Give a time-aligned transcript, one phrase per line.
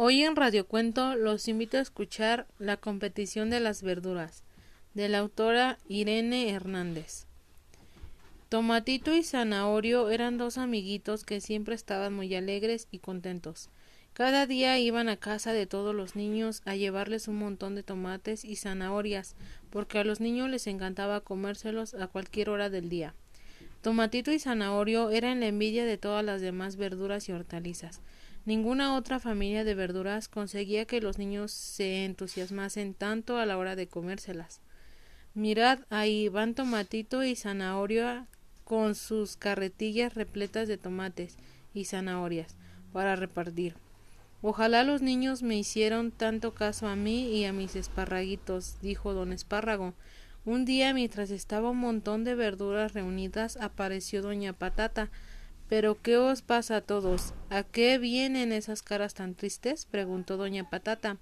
[0.00, 4.44] Hoy en Radio Cuento los invito a escuchar La competición de las verduras,
[4.94, 7.26] de la autora Irene Hernández.
[8.48, 13.70] Tomatito y Zanahorio eran dos amiguitos que siempre estaban muy alegres y contentos.
[14.12, 18.44] Cada día iban a casa de todos los niños a llevarles un montón de tomates
[18.44, 19.34] y zanahorias,
[19.68, 23.16] porque a los niños les encantaba comérselos a cualquier hora del día.
[23.82, 28.00] Tomatito y Zanahorio eran la envidia de todas las demás verduras y hortalizas.
[28.44, 33.76] Ninguna otra familia de verduras conseguía que los niños se entusiasmasen tanto a la hora
[33.76, 34.60] de comérselas.
[35.34, 38.26] Mirad, ahí van Tomatito y Zanahoria
[38.64, 41.36] con sus carretillas repletas de tomates
[41.72, 42.54] y zanahorias
[42.92, 43.74] para repartir.
[44.42, 49.32] Ojalá los niños me hicieron tanto caso a mí y a mis esparraguitos, dijo don
[49.32, 49.94] Espárrago.
[50.44, 55.10] Un día, mientras estaba un montón de verduras reunidas, apareció doña Patata,
[55.68, 57.34] pero ¿qué os pasa a todos?
[57.50, 59.86] ¿A qué vienen esas caras tan tristes?
[59.86, 61.18] preguntó doña Patata.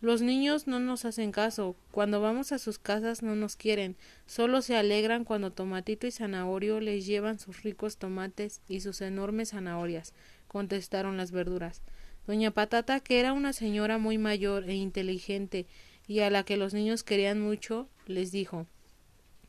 [0.00, 1.74] Los niños no nos hacen caso.
[1.90, 3.96] Cuando vamos a sus casas no nos quieren.
[4.26, 9.50] Solo se alegran cuando Tomatito y Zanahorio les llevan sus ricos tomates y sus enormes
[9.50, 10.12] zanahorias,
[10.48, 11.80] contestaron las verduras.
[12.26, 15.66] Doña Patata, que era una señora muy mayor e inteligente
[16.06, 18.66] y a la que los niños querían mucho, les dijo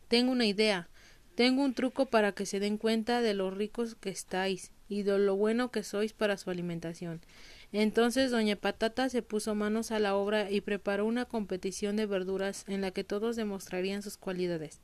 [0.07, 0.87] Tengo una idea.
[1.37, 5.19] Tengo un truco para que se den cuenta de lo ricos que estáis y de
[5.19, 7.21] lo bueno que sois para su alimentación.
[7.71, 12.65] Entonces doña Patata se puso manos a la obra y preparó una competición de verduras
[12.67, 14.79] en la que todos demostrarían sus cualidades.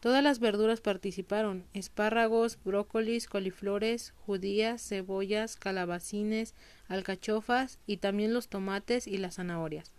[0.00, 6.56] Todas las verduras participaron espárragos, brócolis, coliflores, judías, cebollas, calabacines,
[6.88, 9.92] alcachofas y también los tomates y las zanahorias.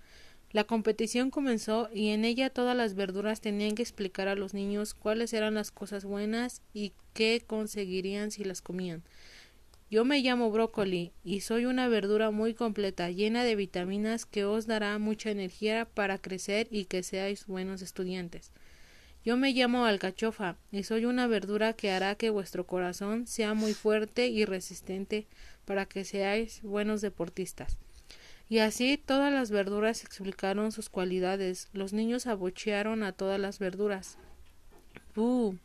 [0.56, 4.94] La competición comenzó y en ella todas las verduras tenían que explicar a los niños
[4.94, 9.04] cuáles eran las cosas buenas y qué conseguirían si las comían.
[9.92, 14.66] Yo me llamo brócoli y soy una verdura muy completa, llena de vitaminas que os
[14.66, 18.54] dará mucha energía para crecer y que seáis buenos estudiantes.
[19.26, 23.74] Yo me llamo alcachofa y soy una verdura que hará que vuestro corazón sea muy
[23.74, 25.28] fuerte y resistente
[25.66, 27.78] para que seáis buenos deportistas.
[28.48, 31.70] Y así todas las verduras explicaron sus cualidades.
[31.74, 34.18] Los niños abuchearon a todas las verduras.
[35.16, 35.58] ¡Bú!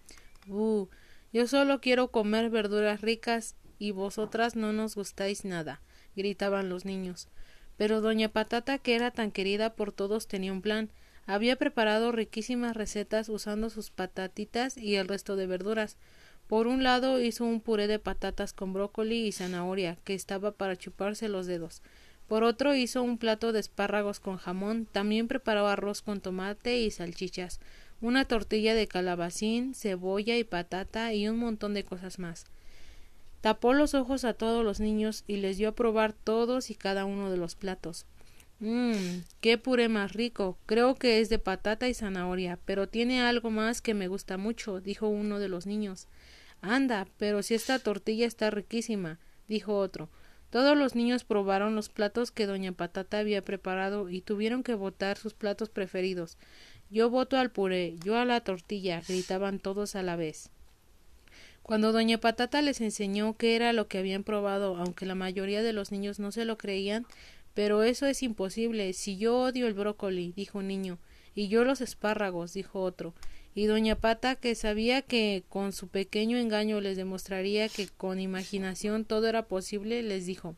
[0.47, 0.89] ¡Bú!
[1.33, 5.81] Yo solo quiero comer verduras ricas y vosotras no nos gustáis nada,
[6.17, 7.29] gritaban los niños.
[7.77, 10.91] Pero doña Patata, que era tan querida por todos, tenía un plan.
[11.27, 15.97] Había preparado riquísimas recetas usando sus patatitas y el resto de verduras.
[16.47, 20.77] Por un lado hizo un puré de patatas con brócoli y zanahoria, que estaba para
[20.77, 21.83] chuparse los dedos.
[22.31, 26.93] Por otro hizo un plato de espárragos con jamón, también preparó arroz con tomate y
[26.93, 27.59] salchichas,
[28.01, 32.47] una tortilla de calabacín, cebolla y patata y un montón de cosas más.
[33.41, 37.05] Tapó los ojos a todos los niños y les dio a probar todos y cada
[37.05, 38.07] uno de los platos.
[38.61, 40.57] Mmm, qué puré más rico.
[40.67, 44.81] Creo que es de patata y zanahoria, pero tiene algo más que me gusta mucho,
[44.81, 46.07] dijo uno de los niños.
[46.63, 49.19] Anda, pero si esta tortilla está riquísima,
[49.49, 50.09] dijo otro.
[50.51, 55.17] Todos los niños probaron los platos que doña Patata había preparado y tuvieron que votar
[55.17, 56.39] sus platos preferidos.
[56.91, 60.51] Yo voto al puré, yo a la tortilla, gritaban todos a la vez.
[61.63, 65.73] Cuando doña Patata les enseñó qué era lo que habían probado, aunque la mayoría de
[65.73, 67.07] los niños no se lo creían,
[67.55, 68.93] pero eso es imposible.
[68.93, 70.99] Si yo odio el brócoli, dijo un niño,
[71.33, 73.15] y yo los espárragos, dijo otro,
[73.55, 79.05] y doña Pata, que sabía que con su pequeño engaño les demostraría que con imaginación
[79.05, 80.57] todo era posible, les dijo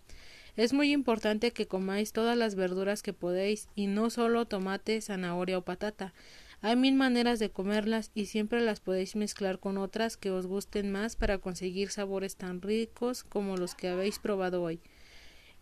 [0.56, 5.56] es muy importante que comáis todas las verduras que podéis y no solo tomate, zanahoria
[5.56, 6.12] o patata.
[6.60, 10.92] Hay mil maneras de comerlas y siempre las podéis mezclar con otras que os gusten
[10.92, 14.81] más para conseguir sabores tan ricos como los que habéis probado hoy.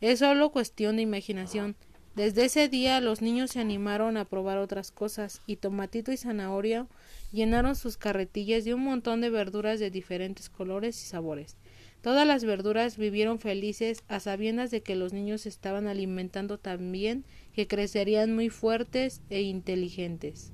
[0.01, 1.77] Es solo cuestión de imaginación.
[2.17, 6.89] Desde ese día los niños se animaron a probar otras cosas y tomatito y zanahoria
[7.31, 11.57] llenaron sus carretillas de un montón de verduras de diferentes colores y sabores.
[12.03, 17.25] Todas las verduras vivieron felices a sabiendas de que los niños estaban alimentando tan bien
[17.55, 20.53] que crecerían muy fuertes e inteligentes.